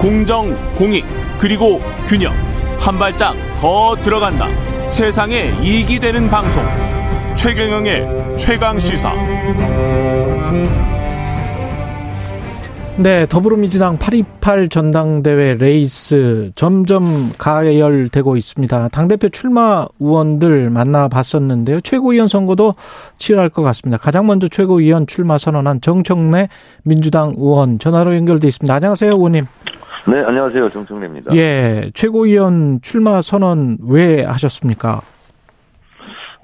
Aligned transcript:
공정, 0.00 0.54
공익, 0.74 1.04
그리고 1.38 1.80
균형. 2.06 2.32
한 2.78 2.98
발짝 2.98 3.34
더 3.56 3.96
들어간다. 3.96 4.46
세상에 4.86 5.54
이익이 5.62 5.98
되는 5.98 6.28
방송. 6.28 6.62
최경영의 7.36 8.38
최강 8.38 8.78
시사. 8.78 9.12
네, 12.98 13.26
더불어민주당 13.26 13.98
828 13.98 14.70
전당대회 14.70 15.54
레이스 15.54 16.52
점점 16.54 17.30
가열되고 17.36 18.38
있습니다. 18.38 18.88
당대표 18.88 19.28
출마 19.28 19.86
의원들 20.00 20.70
만나봤었는데요. 20.70 21.82
최고위원 21.82 22.28
선거도 22.28 22.74
치열할 23.18 23.50
것 23.50 23.60
같습니다. 23.62 23.98
가장 23.98 24.26
먼저 24.26 24.48
최고위원 24.48 25.06
출마 25.06 25.36
선언한 25.36 25.82
정청래 25.82 26.48
민주당 26.84 27.34
의원 27.36 27.78
전화로 27.78 28.16
연결돼 28.16 28.48
있습니다. 28.48 28.72
안녕하세요, 28.74 29.12
의원님. 29.12 29.46
네, 30.08 30.22
안녕하세요. 30.24 30.68
정청래입니다. 30.68 31.34
예, 31.34 31.90
최고위원 31.94 32.80
출마 32.80 33.20
선언 33.22 33.78
왜 33.88 34.22
하셨습니까? 34.22 35.00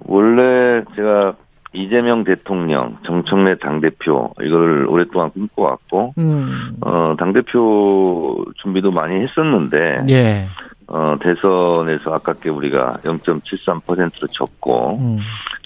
원래 0.01 0.83
제가 0.97 1.35
이재명 1.73 2.25
대통령, 2.25 2.98
정청래 3.07 3.57
당대표, 3.59 4.35
이거를 4.43 4.87
오랫동안 4.87 5.30
꿈꿔왔고, 5.30 6.15
음. 6.19 6.77
어, 6.80 7.15
당대표 7.19 8.45
준비도 8.57 8.91
많이 8.91 9.23
했었는데, 9.23 9.99
예. 10.10 10.49
어, 10.88 11.16
대선에서 11.21 12.15
아깝게 12.15 12.51
우리가 12.51 12.99
0.73%로 13.05 14.27
졌고, 14.27 14.99
음. 14.99 15.19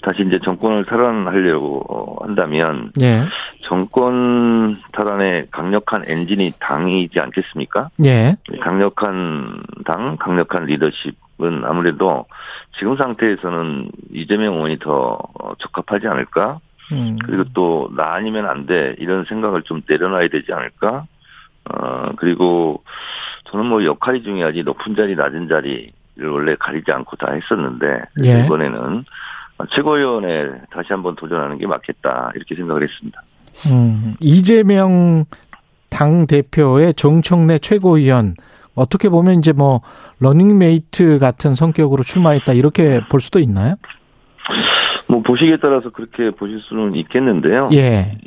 다시 0.03 0.23
이제 0.23 0.39
정권을 0.43 0.85
탈환하려고 0.85 2.17
한다면, 2.21 2.91
예. 3.01 3.21
정권 3.61 4.75
탈환의 4.93 5.47
강력한 5.51 6.03
엔진이 6.07 6.51
당이지 6.59 7.19
않겠습니까? 7.19 7.89
예. 8.05 8.35
강력한 8.61 9.61
당, 9.85 10.17
강력한 10.17 10.65
리더십은 10.65 11.63
아무래도 11.65 12.25
지금 12.77 12.95
상태에서는 12.95 13.89
이재명 14.13 14.55
의원이 14.55 14.79
더 14.79 15.17
적합하지 15.59 16.07
않을까? 16.07 16.59
음. 16.91 17.17
그리고 17.25 17.43
또 17.53 17.89
나 17.95 18.13
아니면 18.13 18.45
안 18.47 18.65
돼 18.65 18.95
이런 18.99 19.25
생각을 19.25 19.63
좀 19.63 19.81
내려놔야 19.87 20.27
되지 20.29 20.53
않을까? 20.53 21.05
어 21.69 22.11
그리고 22.17 22.83
저는 23.45 23.65
뭐 23.65 23.83
역할이 23.83 24.23
중요하지 24.23 24.63
높은 24.63 24.95
자리 24.95 25.15
낮은 25.15 25.49
자리를 25.49 25.91
원래 26.31 26.55
가리지 26.57 26.91
않고 26.91 27.15
다 27.17 27.31
했었는데 27.33 28.01
예. 28.23 28.45
이번에는 28.45 29.03
최고위원에 29.71 30.49
다시 30.71 30.87
한번 30.89 31.15
도전하는 31.15 31.57
게 31.57 31.67
맞겠다 31.67 32.31
이렇게 32.35 32.55
생각을 32.55 32.83
했습니다. 32.83 33.21
음, 33.71 34.15
이재명 34.21 35.25
당 35.89 36.27
대표에 36.27 36.93
정청래 36.93 37.57
최고위원 37.59 38.35
어떻게 38.75 39.09
보면 39.09 39.39
이제 39.39 39.53
뭐 39.53 39.81
러닝메이트 40.19 41.17
같은 41.17 41.55
성격으로 41.55 42.03
출마했다 42.03 42.53
이렇게 42.53 43.01
볼 43.09 43.19
수도 43.19 43.39
있나요? 43.39 43.75
뭐 45.09 45.21
보시기에 45.21 45.57
따라서 45.61 45.89
그렇게 45.89 46.31
보실 46.31 46.59
수는 46.61 46.95
있겠는데요. 46.95 47.69
예. 47.73 48.17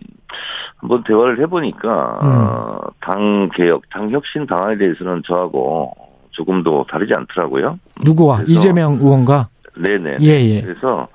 한번 0.76 1.04
대화를 1.04 1.40
해보니까 1.42 2.18
음. 2.22 2.26
어, 2.26 2.80
당 3.00 3.50
개혁, 3.54 3.82
당 3.90 4.10
혁신 4.10 4.46
방안에 4.46 4.78
대해서는 4.78 5.22
저하고 5.26 5.92
조금도 6.30 6.86
다르지 6.88 7.12
않더라고요. 7.14 7.78
누구와 8.04 8.42
이재명 8.46 8.94
의원과? 8.94 9.48
네네. 9.76 10.18
예, 10.20 10.26
예. 10.26 10.60
그래서 10.62 11.08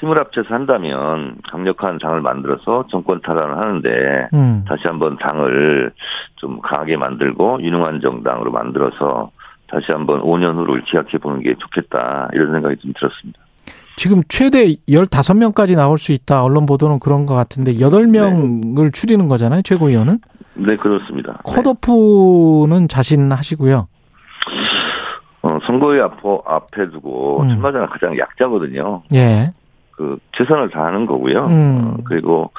힘을 0.00 0.18
합쳐서 0.18 0.52
한다면 0.52 1.36
강력한 1.50 1.98
당을 1.98 2.20
만들어서 2.20 2.86
정권 2.90 3.20
탈환을 3.20 3.56
하는데 3.56 4.28
음. 4.34 4.64
다시 4.66 4.82
한번 4.86 5.16
당을 5.18 5.92
좀 6.36 6.60
강하게 6.60 6.96
만들고 6.96 7.62
유능한 7.62 8.00
정당으로 8.00 8.50
만들어서 8.50 9.30
다시 9.68 9.92
한번 9.92 10.22
5년 10.22 10.56
후를 10.56 10.82
기약해 10.84 11.18
보는 11.18 11.40
게 11.40 11.54
좋겠다 11.54 12.28
이런 12.32 12.52
생각이 12.52 12.76
좀 12.76 12.92
들었습니다. 12.94 13.40
지금 13.96 14.22
최대 14.28 14.74
15명까지 14.88 15.76
나올 15.76 15.98
수 15.98 16.12
있다. 16.12 16.42
언론 16.42 16.64
보도는 16.66 17.00
그런 17.00 17.26
것 17.26 17.34
같은데 17.34 17.74
8명을 17.74 18.84
네. 18.84 18.90
줄이는 18.90 19.28
거잖아요. 19.28 19.62
최고위원은? 19.62 20.20
네, 20.54 20.76
그렇습니다. 20.76 21.38
컷오프는 21.44 22.80
네. 22.80 22.86
자신 22.88 23.30
하시고요. 23.30 23.88
어, 25.50 25.58
선거의 25.66 26.00
앞, 26.00 26.18
앞에 26.24 26.90
두고, 26.90 27.42
음. 27.42 27.48
출마자가 27.48 27.86
가장 27.86 28.16
약자거든요. 28.16 29.02
예. 29.14 29.52
그, 29.90 30.18
최선을 30.32 30.70
다하는 30.70 31.06
거고요. 31.06 31.46
음. 31.46 31.82
어, 31.84 31.96
그리고, 32.04 32.52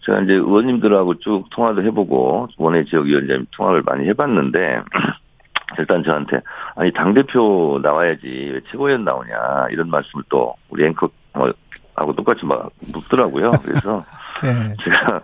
제가 0.00 0.20
이제 0.20 0.34
의원님들하고 0.34 1.18
쭉 1.20 1.44
통화도 1.50 1.82
해보고, 1.84 2.48
원외 2.58 2.84
지역위원장님 2.84 3.46
통화를 3.52 3.82
많이 3.86 4.06
해봤는데, 4.08 4.82
일단 5.78 6.04
저한테, 6.04 6.40
아니, 6.76 6.92
당 6.92 7.14
대표 7.14 7.80
나와야지, 7.82 8.50
왜 8.54 8.60
최고위원 8.70 9.04
나오냐, 9.04 9.68
이런 9.70 9.88
말씀을 9.88 10.24
또, 10.28 10.54
우리 10.68 10.84
앵커, 10.86 11.08
뭐, 11.32 11.52
하고 11.96 12.14
똑같이 12.14 12.44
막 12.44 12.70
묻더라고요. 12.92 13.52
그래서, 13.64 14.04
네. 14.44 14.74
제가 14.84 15.16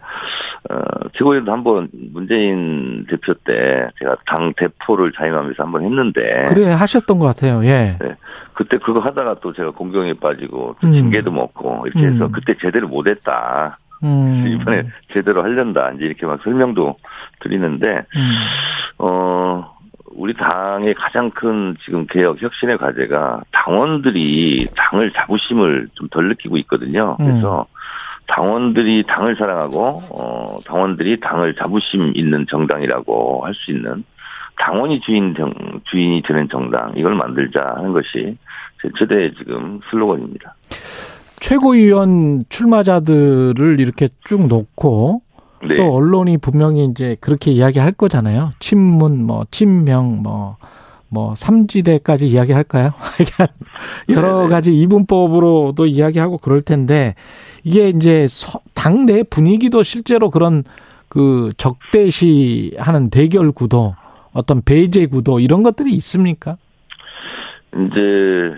어, 0.70 1.08
최고위원도 1.16 1.52
한번 1.52 1.88
문재인 2.12 3.06
대표 3.08 3.34
때 3.34 3.88
제가 3.98 4.16
당 4.26 4.52
대표를 4.56 5.12
자임하면서 5.12 5.62
한번 5.62 5.84
했는데 5.84 6.44
그래 6.48 6.72
하셨던 6.72 7.18
것 7.18 7.26
같아요. 7.26 7.64
예. 7.64 7.96
네. 8.00 8.14
그때 8.54 8.78
그거 8.78 9.00
하다가 9.00 9.36
또 9.40 9.52
제가 9.52 9.70
공경에 9.70 10.14
빠지고 10.14 10.76
또 10.80 10.90
징계도 10.90 11.30
음. 11.30 11.36
먹고 11.36 11.84
이렇게 11.86 12.06
해서 12.06 12.26
음. 12.26 12.32
그때 12.32 12.54
제대로 12.60 12.88
못했다. 12.88 13.78
음. 14.02 14.44
이번에 14.60 14.84
제대로 15.12 15.42
하련다 15.42 15.92
이제 15.92 16.04
이렇게 16.04 16.26
막 16.26 16.40
설명도 16.42 16.96
드리는데 17.40 18.04
음. 18.16 18.36
어. 18.98 19.80
우리 20.12 20.34
당의 20.34 20.92
가장 20.94 21.30
큰 21.30 21.76
지금 21.84 22.04
개혁 22.06 22.42
혁신의 22.42 22.78
과제가 22.78 23.42
당원들이 23.52 24.66
당을 24.74 25.12
자부심을 25.12 25.88
좀 25.94 26.08
덜 26.08 26.28
느끼고 26.28 26.56
있거든요. 26.58 27.16
그래서 27.16 27.60
음. 27.60 27.64
당원들이 28.30 29.04
당을 29.08 29.36
사랑하고 29.36 30.02
어 30.10 30.58
당원들이 30.64 31.18
당을 31.20 31.56
자부심 31.56 32.12
있는 32.14 32.46
정당이라고 32.48 33.44
할 33.44 33.54
수 33.54 33.72
있는 33.72 34.04
당원이 34.60 35.00
주인 35.00 35.34
정, 35.34 35.52
주인이 35.90 36.22
되는 36.22 36.48
정당 36.50 36.92
이걸 36.96 37.14
만들자 37.14 37.74
하는 37.76 37.92
것이 37.92 38.36
제 38.82 38.88
최대 38.98 39.32
지금 39.36 39.80
슬로건입니다. 39.90 40.54
최고위원 41.36 42.44
출마자들을 42.48 43.80
이렇게 43.80 44.08
쭉 44.24 44.46
놓고 44.46 45.22
네. 45.66 45.76
또 45.76 45.94
언론이 45.94 46.38
분명히 46.38 46.84
이제 46.84 47.16
그렇게 47.20 47.50
이야기할 47.50 47.92
거잖아요. 47.92 48.52
친문 48.60 49.24
뭐 49.24 49.44
친명 49.50 50.22
뭐뭐 50.22 50.56
뭐 51.08 51.34
삼지대까지 51.34 52.28
이야기할까요? 52.28 52.92
여러 54.10 54.48
가지 54.48 54.78
이분법으로도 54.78 55.86
이야기하고 55.86 56.38
그럴 56.38 56.60
텐데 56.62 57.14
이게 57.62 57.88
이제 57.88 58.26
당내 58.74 59.24
분위기도 59.24 59.82
실제로 59.82 60.30
그런 60.30 60.64
그 61.08 61.50
적대시 61.56 62.74
하는 62.78 63.10
대결 63.10 63.52
구도, 63.52 63.94
어떤 64.32 64.62
배제 64.62 65.06
구도 65.06 65.40
이런 65.40 65.62
것들이 65.62 65.92
있습니까? 65.94 66.56
이제 67.74 68.54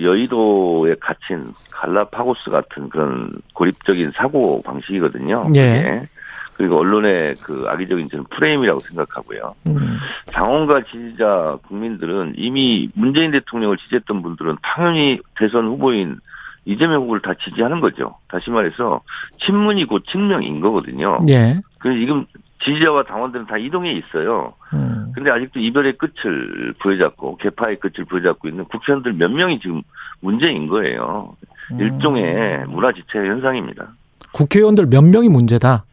여의도에 0.00 0.96
갇힌 1.00 1.46
갈라파고스 1.70 2.50
같은 2.50 2.88
그런 2.88 3.32
고립적인 3.52 4.12
사고 4.16 4.62
방식이거든요. 4.62 5.48
예. 5.54 6.08
그리고 6.56 6.78
언론의 6.78 7.36
그 7.40 7.64
악의적인 7.68 8.08
저는 8.08 8.24
프레임이라고 8.30 8.80
생각하고요. 8.80 9.54
음. 9.66 9.98
당원과 10.32 10.84
지지자 10.84 11.58
국민들은 11.66 12.34
이미 12.36 12.88
문재인 12.94 13.32
대통령을 13.32 13.76
지지했던 13.76 14.22
분들은 14.22 14.58
당연히 14.62 15.18
대선 15.36 15.66
후보인 15.66 16.18
이재명 16.64 17.02
후보를 17.02 17.22
다 17.22 17.32
지지하는 17.44 17.80
거죠. 17.80 18.16
다시 18.28 18.50
말해서 18.50 19.00
친문이 19.44 19.86
고 19.86 20.00
친명인 20.00 20.60
거거든요. 20.60 21.18
예. 21.28 21.60
그래서 21.78 21.98
지금 21.98 22.26
지지자와 22.64 23.04
당원들은 23.04 23.46
다 23.46 23.58
이동해 23.58 23.92
있어요. 23.92 24.54
음. 24.72 25.12
근데 25.14 25.30
아직도 25.30 25.60
이별의 25.60 25.98
끝을 25.98 26.74
부여잡고 26.80 27.36
개파의 27.36 27.78
끝을 27.80 28.04
부여잡고 28.06 28.48
있는 28.48 28.64
국회의원들 28.64 29.12
몇 29.14 29.30
명이 29.30 29.60
지금 29.60 29.82
문제인 30.20 30.68
거예요. 30.68 31.36
음. 31.72 31.80
일종의 31.80 32.66
문화 32.68 32.92
지체 32.92 33.18
현상입니다. 33.18 33.88
국회의원들 34.32 34.86
몇 34.86 35.02
명이 35.02 35.28
문제다. 35.28 35.84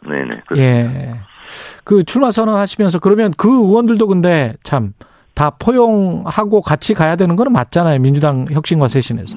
네네. 0.00 0.42
그렇습니다. 0.46 0.60
예. 0.60 1.14
그 1.84 2.02
출마 2.02 2.32
선언하시면서 2.32 2.98
그러면 2.98 3.32
그 3.36 3.48
의원들도 3.48 4.06
근데 4.08 4.54
참 4.64 4.92
다 5.36 5.50
포용하고 5.50 6.62
같이 6.62 6.94
가야 6.94 7.14
되는 7.14 7.36
거는 7.36 7.52
맞잖아요. 7.52 8.00
민주당 8.00 8.46
혁신과 8.50 8.88
쇄신에서. 8.88 9.36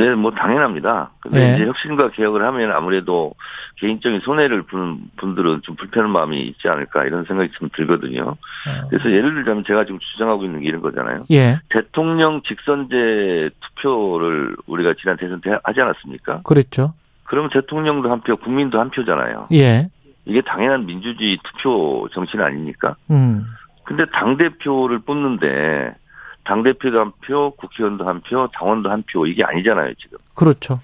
네, 0.00 0.14
뭐 0.14 0.30
당연합니다. 0.30 1.10
근데 1.20 1.38
네. 1.38 1.54
이제 1.56 1.66
혁신과 1.66 2.12
개혁을 2.12 2.42
하면 2.42 2.72
아무래도 2.72 3.34
개인적인 3.76 4.20
손해를 4.20 4.62
보는 4.62 4.98
분들은 5.18 5.60
좀 5.60 5.76
불편한 5.76 6.10
마음이 6.10 6.40
있지 6.40 6.68
않을까 6.68 7.04
이런 7.04 7.26
생각이 7.26 7.50
좀 7.52 7.68
들거든요. 7.76 8.22
어. 8.30 8.88
그래서 8.88 9.10
예를 9.10 9.34
들자면 9.34 9.62
제가 9.66 9.84
지금 9.84 9.98
주장하고 9.98 10.46
있는 10.46 10.60
게 10.60 10.68
이런 10.68 10.80
거잖아요. 10.80 11.24
예. 11.30 11.60
대통령 11.68 12.40
직선제 12.40 13.50
투표를 13.60 14.56
우리가 14.66 14.94
지난 14.98 15.18
대선 15.18 15.42
때 15.42 15.58
하지 15.64 15.82
않았습니까? 15.82 16.40
그랬죠. 16.44 16.94
그러면 17.24 17.50
대통령도 17.50 18.10
한 18.10 18.22
표, 18.22 18.36
국민도 18.38 18.80
한 18.80 18.88
표잖아요. 18.88 19.48
예. 19.52 19.90
이게 20.24 20.40
당연한 20.40 20.86
민주주의 20.86 21.38
투표 21.44 22.08
정신 22.14 22.40
아닙니까? 22.40 22.96
음. 23.10 23.44
근데 23.84 24.06
당대표를 24.06 25.00
뽑는데 25.00 25.94
당대표도 26.44 27.00
한 27.00 27.12
표, 27.20 27.50
국회의원도 27.52 28.06
한 28.06 28.20
표, 28.22 28.48
당원도 28.52 28.90
한 28.90 29.02
표, 29.06 29.26
이게 29.26 29.44
아니잖아요, 29.44 29.94
지금. 29.94 30.18
그렇죠. 30.34 30.80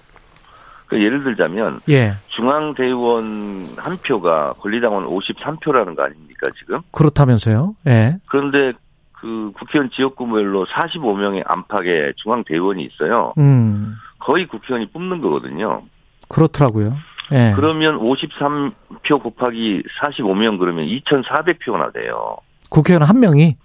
그 0.86 1.02
예를 1.02 1.24
들자면, 1.24 1.80
예. 1.88 2.14
중앙대의원 2.28 3.74
한 3.76 3.96
표가 3.96 4.54
권리당원 4.60 5.06
53표라는 5.06 5.96
거 5.96 6.04
아닙니까, 6.04 6.48
지금? 6.58 6.80
그렇다면서요? 6.92 7.74
예. 7.88 8.18
그런데 8.26 8.72
그 9.12 9.50
국회의원 9.58 9.90
지역구별로 9.90 10.66
45명의 10.66 11.42
안팎의 11.44 12.14
중앙대의원이 12.16 12.84
있어요. 12.84 13.32
음. 13.38 13.96
거의 14.20 14.46
국회의원이 14.46 14.90
뽑는 14.92 15.20
거거든요. 15.20 15.82
그렇더라고요. 16.28 16.96
예. 17.32 17.52
그러면 17.56 17.98
53표 17.98 19.22
곱하기 19.22 19.82
45명 20.00 20.58
그러면 20.58 20.86
2,400표나 20.86 21.92
돼요. 21.92 22.36
국회의원 22.68 23.02
한 23.02 23.18
명이 23.18 23.56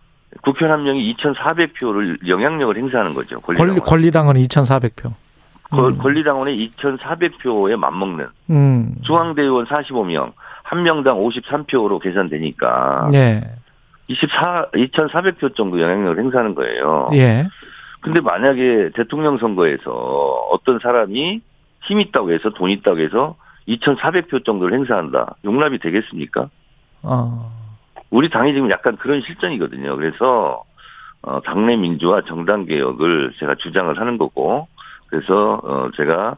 국회의원 0.42 0.80
한 0.80 0.86
명이 0.86 1.16
2,400표를 1.16 2.28
영향력을 2.28 2.78
행사하는 2.78 3.14
거죠. 3.14 3.40
권리당원. 3.42 3.80
권리, 3.82 4.12
당원 4.12 4.36
2,400표. 4.38 5.14
음. 5.74 5.98
권리당원의 5.98 6.72
2,400표에 6.76 7.78
맞먹는 7.78 8.28
음. 8.50 8.96
중앙대의원 9.04 9.66
45명, 9.66 10.34
한 10.64 10.84
명당 10.84 11.18
53표로 11.18 12.02
계산되니까 12.02 13.10
예. 13.14 13.42
24 14.08 14.72
2,400표 14.74 15.56
정도 15.56 15.80
영향력을 15.80 16.20
행사하는 16.20 16.56
거예요. 16.56 17.10
예. 17.14 17.48
근데 18.02 18.20
만약에 18.20 18.90
대통령 18.96 19.38
선거에서 19.38 19.92
어떤 20.52 20.80
사람이 20.80 21.42
힘 21.84 22.02
있다고 22.02 22.32
해서 22.32 22.50
돈 22.50 22.70
있다고 22.70 23.00
해서 23.00 23.36
2,400표 23.68 24.44
정도를 24.44 24.78
행사한다. 24.78 25.36
용납이 25.46 25.80
되겠습니까? 25.80 26.50
어. 27.04 27.61
우리 28.12 28.30
당이 28.30 28.54
지금 28.54 28.70
약간 28.70 28.98
그런 28.98 29.22
실정이거든요. 29.22 29.96
그래서 29.96 30.64
어, 31.24 31.40
당내 31.42 31.78
민주화 31.78 32.22
정당 32.28 32.66
개혁을 32.66 33.34
제가 33.40 33.56
주장을 33.56 33.98
하는 34.00 34.18
거고 34.18 34.68
그래서 35.08 35.60
어, 35.64 35.90
제가 35.96 36.36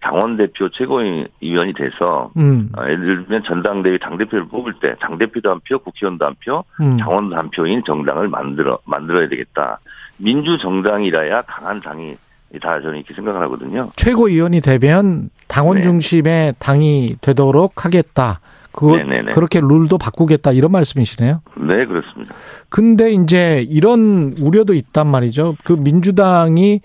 당원 0.00 0.36
대표 0.36 0.68
최고위원이 0.68 1.72
돼서 1.72 2.30
음. 2.36 2.70
어, 2.76 2.82
예를 2.84 3.24
들면 3.24 3.42
전당대회 3.44 3.96
당 3.98 4.18
대표를 4.18 4.46
뽑을 4.48 4.74
때 4.74 4.94
당 5.00 5.16
대표도 5.18 5.50
한 5.50 5.60
표, 5.66 5.78
국회의원도 5.78 6.26
한 6.26 6.34
표, 6.44 6.62
음. 6.80 6.96
당원도 6.98 7.36
한 7.36 7.50
표인 7.50 7.82
정당을 7.84 8.28
만들어 8.28 8.78
만들어야 8.84 9.28
되겠다. 9.28 9.78
민주 10.18 10.58
정당이라야 10.58 11.42
강한 11.42 11.80
당이 11.80 12.16
다 12.60 12.80
저는 12.80 12.98
이렇게 12.98 13.14
생각을 13.14 13.40
하거든요. 13.42 13.90
최고위원이 13.96 14.60
되면 14.60 15.30
당원 15.48 15.78
네. 15.78 15.82
중심의 15.82 16.54
당이 16.58 17.16
되도록 17.20 17.84
하겠다. 17.84 18.40
그 18.74 18.96
네네네. 18.96 19.32
그렇게 19.32 19.60
룰도 19.60 19.98
바꾸겠다 19.98 20.52
이런 20.52 20.72
말씀이시네요. 20.72 21.40
네, 21.56 21.86
그렇습니다. 21.86 22.34
근데 22.68 23.12
이제 23.12 23.64
이런 23.68 24.34
우려도 24.38 24.74
있단 24.74 25.06
말이죠. 25.06 25.56
그 25.64 25.72
민주당이 25.72 26.80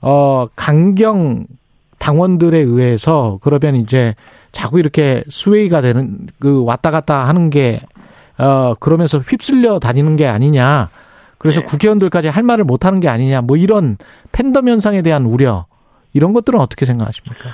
어 0.00 0.46
강경 0.56 1.46
당원들에 1.98 2.58
의해서 2.58 3.38
그러면 3.42 3.76
이제 3.76 4.14
자꾸 4.52 4.78
이렇게 4.78 5.24
수웨이가 5.28 5.80
되는 5.80 6.26
그 6.38 6.64
왔다 6.64 6.90
갔다 6.90 7.28
하는 7.28 7.50
게 7.50 7.80
어 8.38 8.74
그러면서 8.80 9.18
휩쓸려 9.18 9.78
다니는 9.78 10.16
게 10.16 10.26
아니냐. 10.26 10.88
그래서 11.38 11.60
네. 11.60 11.66
국회의원들까지 11.66 12.28
할 12.28 12.42
말을 12.42 12.64
못 12.64 12.84
하는 12.84 13.00
게 13.00 13.08
아니냐. 13.08 13.42
뭐 13.42 13.56
이런 13.56 13.96
팬덤 14.32 14.68
현상에 14.68 15.02
대한 15.02 15.26
우려 15.26 15.66
이런 16.12 16.32
것들은 16.32 16.58
어떻게 16.58 16.86
생각하십니까? 16.86 17.50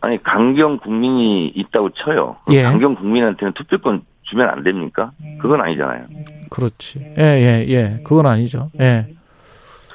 아니 0.00 0.22
강경 0.22 0.78
국민이 0.78 1.48
있다고 1.48 1.90
쳐요. 1.90 2.36
예. 2.50 2.62
강경 2.62 2.94
국민한테는 2.96 3.52
투표권 3.54 4.02
주면 4.22 4.48
안 4.48 4.62
됩니까? 4.62 5.12
그건 5.40 5.60
아니잖아요. 5.60 6.06
그렇지. 6.50 7.14
예, 7.18 7.22
예, 7.22 7.66
예. 7.68 7.96
그건 8.04 8.26
아니죠. 8.26 8.70
예. 8.80 9.06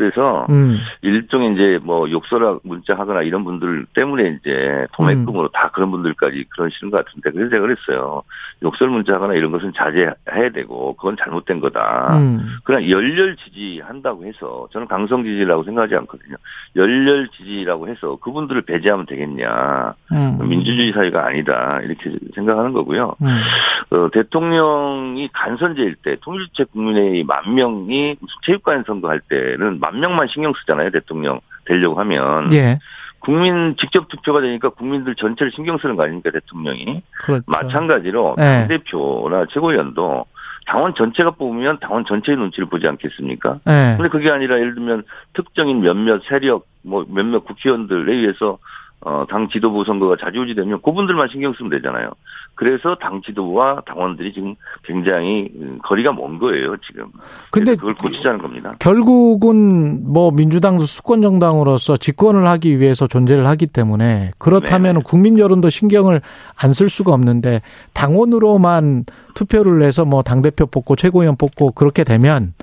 그래서 0.02 0.48
음. 0.50 0.80
일종의 1.04 1.54
이제 1.54 1.80
뭐 1.84 2.10
욕설하 2.10 2.58
문자 2.64 2.96
하거나 2.96 3.22
이런 3.22 3.44
분들 3.44 3.86
때문에 3.94 4.40
이제 4.40 4.88
도매금으로 4.94 5.50
다 5.50 5.70
그런 5.72 5.92
분들까지 5.92 6.46
그러시는 6.50 6.90
것 6.90 7.06
같은데 7.06 7.30
그래서 7.30 7.52
제가 7.52 7.62
그랬어요. 7.62 8.24
욕설 8.64 8.90
문자 8.90 9.14
하거나 9.14 9.36
이런 9.36 9.52
것은 9.52 9.74
자제해야 9.76 10.50
되고 10.56 10.96
그건 10.96 11.18
잘못된 11.18 11.60
거다. 11.60 12.18
음. 12.18 12.58
그냥 12.64 12.90
열렬 12.90 13.36
지지한다고 13.36 14.26
해서 14.26 14.68
저는 14.74 14.88
강성 14.88 15.24
지지라고 15.24 15.64
생각하지 15.66 15.96
않거든요. 15.98 16.36
열렬 16.76 17.28
지지라고 17.38 17.88
해서 17.88 18.18
그분들을 18.22 18.64
배제하면 18.64 19.06
되겠냐. 19.06 19.94
음. 20.14 20.50
민주주의 20.50 20.92
사회가 20.94 21.28
아니다. 21.28 21.80
이렇게 21.84 22.12
생각하는 22.34 22.74
거고요. 22.74 23.14
음. 23.22 23.96
어, 23.96 24.10
대통령이 24.12 25.30
간선제일 25.32 25.96
때 26.02 26.16
통일주체 26.22 26.64
국민의 26.72 27.24
만 27.24 27.54
명이 27.54 28.16
체육관 28.44 28.84
선거할 28.88 29.20
때는 29.30 29.80
만 29.80 29.91
명만 30.00 30.28
신경 30.28 30.54
쓰잖아요. 30.54 30.92
대통령 30.92 31.40
되려고 31.66 32.00
하면 32.00 32.54
예. 32.54 32.80
국민 33.20 33.76
직접 33.78 34.08
투표가 34.08 34.42
되니까 34.42 34.70
국민들 34.70 35.16
전체를 35.16 35.52
신경 35.52 35.78
쓰는 35.78 35.96
거 35.96 36.04
아닙니까 36.04 36.32
대통령이 36.32 37.04
그렇죠. 37.24 37.44
마찬가지로 37.48 38.36
네. 38.38 38.44
당 38.44 38.68
대표나 38.68 39.46
최고위원도 39.52 40.26
당원 40.66 40.96
전체가 40.96 41.32
뽑으면 41.32 41.80
당원 41.80 42.06
전체의 42.06 42.38
눈치를 42.38 42.68
보지 42.68 42.88
않겠습니까? 42.88 43.60
예. 43.68 43.96
근데 43.98 44.10
그게 44.10 44.32
아니라 44.32 44.58
예를 44.58 44.76
들면 44.76 45.04
특정인 45.34 45.82
몇몇 45.82 46.22
세력 46.28 46.66
뭐 46.84 47.06
몇몇 47.08 47.46
국회의원들에 47.46 48.14
의해서 48.14 48.58
어, 49.04 49.26
당 49.30 49.50
지도부 49.50 49.84
선거가 49.84 50.16
자주우지되면 50.20 50.82
그분들만 50.84 51.28
신경 51.32 51.54
쓰면 51.54 51.72
되잖아요. 51.72 52.12
그래서 52.54 52.96
당 52.96 53.22
지도부와 53.26 53.82
당원들이 53.88 54.34
지금 54.34 54.56
굉장히 54.84 55.50
음, 55.56 55.80
거리가 55.84 56.12
먼 56.14 56.38
거예요, 56.38 56.78
지금. 56.86 57.06
근데 57.50 57.76
그걸 57.76 57.96
고치자는 57.96 58.40
겁니다. 58.40 58.74
결국은 58.80 60.04
뭐 60.12 60.30
민주당도 60.32 60.86
수권 60.86 61.22
정당으로서 61.22 61.98
집권을 61.98 62.46
하기 62.48 62.80
위해서 62.80 63.08
존재를 63.08 63.48
하기 63.48 63.68
때문에 63.68 64.32
그렇다면 64.38 64.94
네네. 64.94 65.04
국민 65.06 65.40
여론도 65.40 65.70
신경을 65.70 66.22
안 66.56 66.72
쓸 66.74 66.88
수가 66.88 67.12
없는데 67.14 67.62
당원으로만 67.94 69.06
투표를 69.34 69.82
해서 69.84 70.06
뭐 70.06 70.22
당 70.22 70.42
대표 70.42 70.66
뽑고 70.66 70.96
최고위원 70.96 71.36
뽑고 71.38 71.72
그렇게 71.72 72.04
되면 72.04 72.54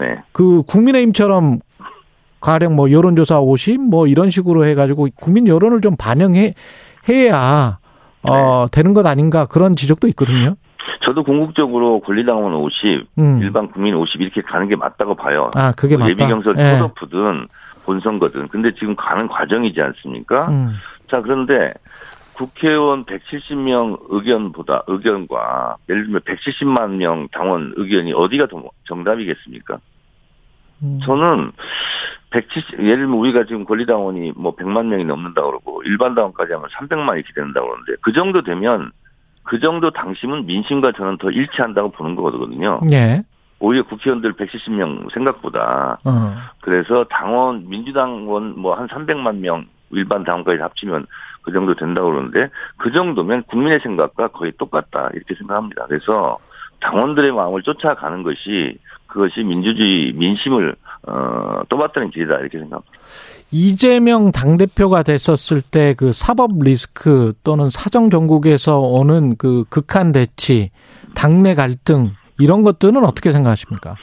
네. 0.00 0.16
그 0.32 0.62
국민의힘처럼 0.62 1.60
가령 2.44 2.76
뭐 2.76 2.90
여론조사 2.90 3.40
50뭐 3.40 4.10
이런 4.10 4.28
식으로 4.28 4.66
해가지고 4.66 5.08
국민 5.16 5.48
여론을 5.48 5.80
좀 5.80 5.96
반영해 5.96 6.54
해야 7.08 7.78
어 8.22 8.66
되는 8.70 8.92
것 8.92 9.06
아닌가 9.06 9.46
그런 9.46 9.74
지적도 9.74 10.06
있거든요. 10.08 10.56
저도 11.04 11.24
궁극적으로 11.24 12.00
권리당원 12.00 12.54
50, 12.54 13.06
음. 13.18 13.40
일반 13.42 13.70
국민 13.70 13.94
50 13.94 14.20
이렇게 14.20 14.42
가는 14.42 14.68
게 14.68 14.76
맞다고 14.76 15.14
봐요. 15.14 15.50
아 15.54 15.72
그게 15.72 15.96
뭐 15.96 16.06
맞다. 16.06 16.10
예비 16.10 16.26
경선 16.26 16.58
예. 16.58 16.76
초도프든 16.78 17.48
본선거든. 17.86 18.48
근데 18.48 18.74
지금 18.74 18.94
가는 18.94 19.26
과정이지 19.26 19.80
않습니까? 19.80 20.46
음. 20.48 20.74
자, 21.10 21.22
그런데 21.22 21.72
국회의원 22.34 23.04
170명 23.04 24.00
의견보다 24.08 24.82
의견과 24.86 25.76
예를 25.88 26.04
들면 26.04 26.20
170만 26.22 26.96
명 26.96 27.28
당원 27.32 27.72
의견이 27.76 28.12
어디가 28.12 28.48
더 28.48 28.62
정답이겠습니까? 28.84 29.78
음. 30.82 31.00
저는 31.04 31.52
170 32.34 32.80
예를 32.80 32.96
들면 32.96 33.14
우리가 33.14 33.44
지금 33.44 33.64
권리당원이 33.64 34.32
뭐 34.36 34.56
100만 34.56 34.86
명이 34.86 35.04
넘는다 35.04 35.42
그러고 35.42 35.82
일반 35.84 36.14
당원까지 36.16 36.52
하면 36.52 36.68
300만 36.68 37.14
이렇게 37.14 37.32
된다 37.32 37.60
그러는데 37.60 37.92
그 38.00 38.12
정도 38.12 38.42
되면 38.42 38.90
그 39.44 39.60
정도 39.60 39.90
당심은 39.90 40.46
민심과 40.46 40.92
저는 40.96 41.18
더 41.18 41.30
일치한다고 41.30 41.90
보는 41.92 42.16
거거든요. 42.16 42.80
예. 42.90 43.22
오히려 43.60 43.84
국회의원들 43.84 44.32
170명 44.32 45.12
생각보다 45.12 45.98
어. 46.04 46.34
그래서 46.60 47.04
당원 47.04 47.68
민주당원 47.68 48.58
뭐 48.58 48.74
한 48.74 48.88
300만 48.88 49.36
명 49.36 49.66
일반 49.90 50.24
당원까지 50.24 50.60
합치면 50.60 51.06
그 51.42 51.52
정도 51.52 51.74
된다고 51.74 52.10
그러는데 52.10 52.48
그 52.78 52.90
정도면 52.90 53.44
국민의 53.44 53.78
생각과 53.80 54.28
거의 54.28 54.52
똑같다 54.58 55.10
이렇게 55.14 55.34
생각합니다. 55.36 55.86
그래서 55.86 56.38
당원들의 56.80 57.30
마음을 57.32 57.62
쫓아가는 57.62 58.22
것이 58.24 58.76
그것이 59.06 59.44
민주주의 59.44 60.12
민심을 60.14 60.74
어, 61.06 61.60
떠받드는 61.68 62.10
길이다 62.10 62.38
이렇게 62.38 62.58
생각합니다. 62.58 62.92
이재명 63.50 64.32
당대표가 64.32 65.02
됐었을 65.02 65.60
때 65.62 65.94
그 65.96 66.12
사법 66.12 66.58
리스크 66.60 67.32
또는 67.44 67.70
사정 67.70 68.10
정국에서 68.10 68.80
오는 68.80 69.36
그 69.36 69.64
극한 69.68 70.12
대치, 70.12 70.70
당내 71.14 71.54
갈등 71.54 72.10
이런 72.38 72.62
것들은 72.62 73.04
어떻게 73.04 73.30
생각하십니까? 73.30 73.94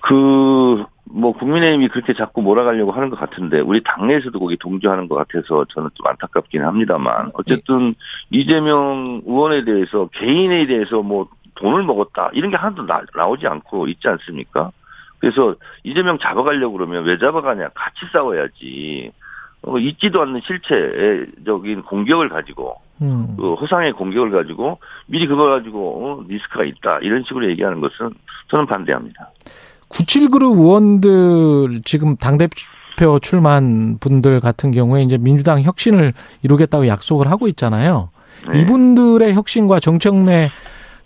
그, 0.00 0.84
뭐, 1.04 1.32
국민의힘이 1.32 1.88
그렇게 1.88 2.12
자꾸 2.12 2.42
몰아가려고 2.42 2.92
하는 2.92 3.08
것 3.08 3.18
같은데, 3.18 3.60
우리 3.60 3.82
당내에서도 3.82 4.38
거기 4.38 4.56
동조하는 4.58 5.08
것 5.08 5.14
같아서 5.14 5.64
저는 5.70 5.88
좀 5.94 6.06
안타깝긴 6.06 6.62
합니다만, 6.62 7.30
어쨌든, 7.34 7.94
이재명 8.30 9.22
의원에 9.26 9.64
대해서, 9.64 10.08
개인에 10.12 10.66
대해서 10.66 11.00
뭐, 11.02 11.28
돈을 11.54 11.84
먹었다, 11.84 12.30
이런 12.34 12.50
게 12.50 12.56
하나도 12.56 12.84
나, 12.86 13.02
나오지 13.16 13.46
않고 13.46 13.86
있지 13.88 14.06
않습니까? 14.08 14.72
그래서, 15.30 15.56
이재명 15.82 16.18
잡아가려고 16.18 16.76
그러면 16.76 17.04
왜 17.04 17.18
잡아가냐, 17.18 17.70
같이 17.74 18.00
싸워야지. 18.12 19.12
어, 19.66 19.78
있지도 19.78 20.20
않는 20.22 20.42
실체적인 20.44 21.82
공격을 21.82 22.28
가지고 22.28 22.76
음. 23.00 23.34
그 23.38 23.54
허상의 23.54 23.92
공격을 23.92 24.30
가지고 24.30 24.78
미리 25.06 25.26
그걸 25.26 25.58
가지고 25.58 26.20
어, 26.20 26.24
리스크가 26.28 26.64
있다 26.64 26.98
이런 27.00 27.24
식으로 27.26 27.48
얘기하는 27.50 27.80
것은 27.80 28.10
저는 28.50 28.66
반대합니다. 28.66 29.30
97그룹 29.88 30.58
의원들 30.58 31.82
지금 31.84 32.16
당대표 32.16 33.18
출마한 33.20 33.98
분들 34.00 34.40
같은 34.40 34.70
경우에 34.70 35.02
이제 35.02 35.16
민주당 35.16 35.62
혁신을 35.62 36.12
이루겠다고 36.42 36.86
약속을 36.86 37.30
하고 37.30 37.48
있잖아요. 37.48 38.10
네. 38.52 38.60
이분들의 38.60 39.32
혁신과 39.32 39.80
정청래 39.80 40.50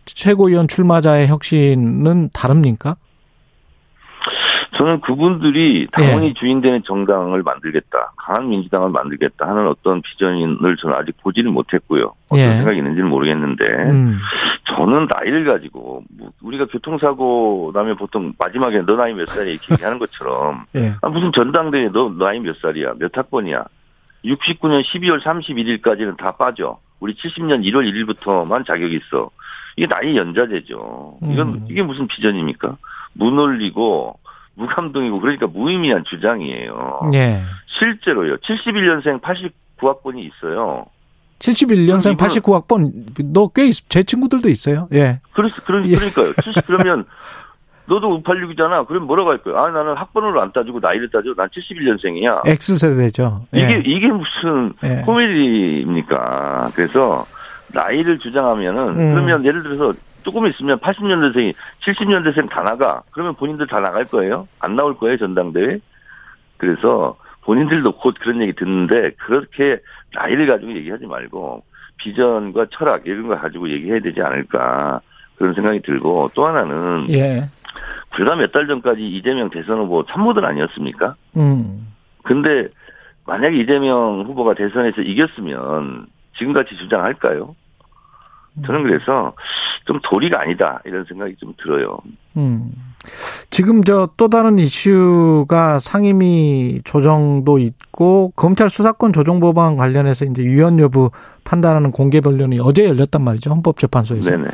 최고위원 0.04 0.66
출마자의 0.68 1.28
혁신은 1.28 2.30
다릅니까? 2.32 2.96
저는 4.76 5.00
그분들이 5.00 5.88
당원이 5.92 6.28
예. 6.28 6.34
주인되는 6.34 6.82
정당을 6.84 7.42
만들겠다, 7.42 8.12
강한 8.16 8.48
민주당을 8.48 8.90
만들겠다 8.90 9.48
하는 9.48 9.66
어떤 9.68 10.02
비전을 10.02 10.76
저는 10.80 10.96
아직 10.96 11.16
보지를 11.22 11.50
못했고요. 11.50 12.14
어떤 12.30 12.38
예. 12.38 12.48
생각이 12.56 12.78
있는지는 12.78 13.08
모르겠는데, 13.08 13.64
음. 13.64 14.18
저는 14.66 15.08
나이를 15.14 15.44
가지고, 15.44 16.02
뭐 16.16 16.30
우리가 16.42 16.66
교통사고 16.66 17.72
나면 17.74 17.96
보통 17.96 18.32
마지막에 18.38 18.82
너 18.82 18.96
나이 18.96 19.14
몇 19.14 19.26
살이야 19.26 19.52
이렇게 19.52 19.74
얘기하는 19.74 19.98
것처럼, 19.98 20.64
예. 20.76 20.94
아, 21.02 21.08
무슨 21.08 21.32
전당대회 21.32 21.90
너 21.92 22.10
나이 22.10 22.38
몇 22.40 22.56
살이야, 22.60 22.94
몇 22.98 23.16
학번이야. 23.16 23.64
69년 24.24 24.84
12월 24.84 25.20
31일까지는 25.22 26.16
다 26.16 26.32
빠져. 26.32 26.78
우리 27.00 27.14
70년 27.14 27.64
1월 27.64 27.88
1일부터만 27.90 28.66
자격이 28.66 28.96
있어. 28.96 29.30
이게 29.76 29.86
나이 29.86 30.16
연자제죠. 30.16 31.18
이건, 31.22 31.48
음. 31.48 31.66
이게 31.70 31.82
무슨 31.82 32.08
비전입니까? 32.08 32.76
무놀리고, 33.14 34.18
무감동이고 34.54 35.20
그러니까 35.20 35.46
무의미한 35.46 36.04
주장이에요. 36.04 37.10
예. 37.14 37.42
실제로요. 37.78 38.38
71년생 38.38 39.20
89학번이 39.20 40.18
있어요. 40.18 40.86
71년생 41.38 42.16
89학번 42.16 43.32
너꽤제 43.32 44.02
친구들도 44.02 44.48
있어요. 44.48 44.88
예. 44.92 45.20
그렇 45.32 45.48
그러, 45.64 45.84
예. 45.86 45.94
그러니까요. 45.94 46.32
70 46.42 46.66
그러면 46.66 47.04
너도 47.86 48.20
586이잖아. 48.22 48.86
그럼 48.86 49.06
뭐라고 49.06 49.30
할 49.30 49.38
거야? 49.38 49.62
아, 49.62 49.70
나는 49.70 49.94
학번으로 49.94 50.42
안 50.42 50.52
따지고 50.52 50.80
나이를 50.80 51.10
따져. 51.10 51.34
난 51.34 51.48
71년생이야. 51.48 52.46
X세대죠. 52.46 53.46
예. 53.56 53.60
이게, 53.60 53.82
이게 53.86 54.08
무슨 54.08 54.74
예. 54.84 55.02
코미디입니까? 55.06 56.70
그래서 56.74 57.24
나이를 57.72 58.18
주장하면은, 58.18 58.88
음. 58.88 59.14
그러면 59.14 59.44
예를 59.44 59.62
들어서 59.62 59.94
조금 60.28 60.46
있으면 60.46 60.78
80년대생이 60.78 61.54
70년대생 61.80 62.50
다 62.50 62.62
나가. 62.62 63.02
그러면 63.12 63.34
본인들 63.34 63.66
다 63.66 63.80
나갈 63.80 64.04
거예요? 64.04 64.46
안 64.60 64.76
나올 64.76 64.94
거예요, 64.98 65.16
전당대회? 65.16 65.78
그래서 66.58 67.16
본인들도 67.42 67.92
곧 67.92 68.14
그런 68.20 68.42
얘기 68.42 68.52
듣는데 68.52 69.12
그렇게 69.16 69.78
나이를 70.14 70.46
가지고 70.46 70.72
얘기하지 70.72 71.06
말고 71.06 71.62
비전과 71.96 72.66
철학 72.70 73.06
이런 73.06 73.26
거 73.26 73.38
가지고 73.38 73.70
얘기해야 73.70 74.00
되지 74.00 74.20
않을까 74.20 75.00
그런 75.36 75.54
생각이 75.54 75.80
들고 75.80 76.28
또 76.34 76.46
하나는 76.46 77.06
예. 77.08 77.48
불과 78.10 78.36
몇 78.36 78.52
달 78.52 78.66
전까지 78.66 79.00
이재명 79.08 79.48
대선 79.48 79.78
후보 79.78 80.04
참모들 80.04 80.44
아니었습니까? 80.44 81.14
음. 81.38 81.86
근데 82.22 82.68
만약에 83.26 83.56
이재명 83.56 84.24
후보가 84.26 84.52
대선에서 84.54 85.00
이겼으면 85.00 86.06
지금같이 86.36 86.76
주장할까요? 86.76 87.54
저는 88.66 88.82
그래서 88.84 89.32
좀 89.86 90.00
도리가 90.02 90.40
아니다 90.40 90.80
이런 90.84 91.04
생각이 91.04 91.36
좀 91.38 91.54
들어요. 91.62 91.98
음. 92.36 92.72
지금 93.50 93.82
저 93.84 94.08
또 94.16 94.28
다른 94.28 94.58
이슈가 94.58 95.78
상임위 95.78 96.80
조정도 96.84 97.58
있고 97.58 98.32
검찰 98.36 98.68
수사권 98.68 99.12
조정 99.12 99.40
법안 99.40 99.76
관련해서 99.76 100.24
이제 100.24 100.42
유연 100.42 100.78
여부 100.80 101.10
판단하는 101.44 101.92
공개 101.92 102.20
변론이 102.20 102.58
어제 102.60 102.84
열렸단 102.86 103.22
말이죠 103.22 103.50
헌법재판소에서. 103.50 104.30
네네. 104.30 104.44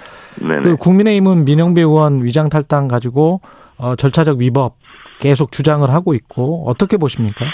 네네. 0.40 0.62
그 0.62 0.76
국민의힘은 0.76 1.44
민영배 1.44 1.80
의원 1.80 2.22
위장 2.22 2.48
탈당 2.48 2.88
가지고 2.88 3.40
어 3.76 3.96
절차적 3.96 4.38
위법 4.38 4.76
계속 5.18 5.50
주장을 5.50 5.88
하고 5.90 6.14
있고 6.14 6.68
어떻게 6.68 6.96
보십니까? 6.96 7.46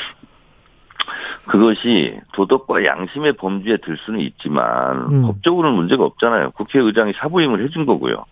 그것이 1.50 2.16
도덕과 2.32 2.84
양심의 2.84 3.32
범주에 3.32 3.78
들 3.78 3.96
수는 4.04 4.20
있지만 4.20 5.12
음. 5.12 5.22
법적으로는 5.22 5.76
문제가 5.76 6.04
없잖아요. 6.04 6.52
국회의장이 6.52 7.12
사부임을 7.14 7.64
해준 7.64 7.86
거고요. 7.86 8.24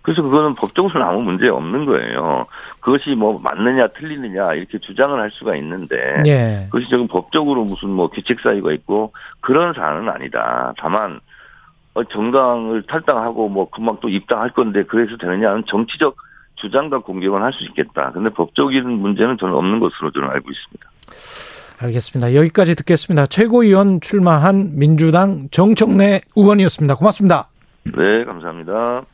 그래서 0.00 0.22
그거는 0.22 0.54
법적으로는 0.54 1.06
아무 1.06 1.22
문제 1.22 1.48
없는 1.48 1.84
거예요. 1.84 2.46
그것이 2.80 3.14
뭐 3.14 3.38
맞느냐 3.38 3.88
틀리느냐 3.88 4.54
이렇게 4.54 4.78
주장을 4.78 5.16
할 5.20 5.30
수가 5.30 5.54
있는데 5.56 5.96
예. 6.26 6.66
그것이 6.70 6.88
지금 6.88 7.06
법적으로 7.06 7.64
무슨 7.64 7.90
뭐 7.90 8.08
규칙 8.08 8.40
사유가 8.40 8.72
있고 8.72 9.12
그런 9.40 9.74
사안은 9.74 10.08
아니다. 10.08 10.72
다만 10.78 11.20
어, 11.94 12.02
정당을 12.04 12.84
탈당하고 12.84 13.50
뭐 13.50 13.68
금방 13.68 13.98
또 14.00 14.08
입당할 14.08 14.50
건데 14.50 14.84
그래서 14.84 15.18
되느냐는 15.18 15.64
정치적 15.66 16.16
주장과 16.56 17.00
공격은 17.00 17.42
할 17.42 17.52
수 17.52 17.62
있겠다. 17.64 18.10
근데 18.12 18.30
법적인 18.30 18.88
문제는 18.88 19.36
저는 19.36 19.54
없는 19.54 19.80
것으로 19.80 20.10
저는 20.12 20.30
알고 20.30 20.50
있습니다. 20.50 21.51
알겠습니다. 21.82 22.34
여기까지 22.34 22.74
듣겠습니다. 22.74 23.26
최고위원 23.26 24.00
출마한 24.00 24.72
민주당 24.74 25.48
정청래 25.50 26.20
의원이었습니다. 26.36 26.94
고맙습니다. 26.94 27.48
네, 27.84 28.24
감사합니다. 28.24 29.04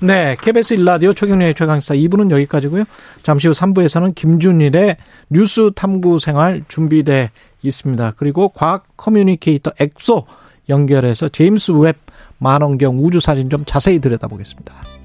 네, 0.00 0.36
KBS 0.40 0.74
일라디오 0.74 1.14
최경영의 1.14 1.54
최강시사 1.54 1.94
2부는 1.94 2.30
여기까지고요. 2.30 2.84
잠시 3.22 3.48
후 3.48 3.54
3부에서는 3.54 4.14
김준일의 4.14 4.96
뉴스 5.30 5.70
탐구 5.74 6.18
생활 6.18 6.62
준비돼 6.68 7.30
있습니다. 7.62 8.14
그리고 8.16 8.50
과학 8.50 8.84
커뮤니케이터 8.96 9.72
엑소 9.80 10.26
연결해서 10.68 11.30
제임스 11.30 11.72
웹 11.72 11.96
망원경 12.38 12.98
우주 13.02 13.20
사진 13.20 13.48
좀 13.48 13.64
자세히 13.64 13.98
들여다보겠습니다. 13.98 14.95